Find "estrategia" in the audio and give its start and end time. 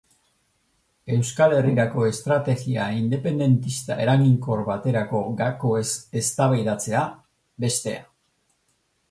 2.07-2.87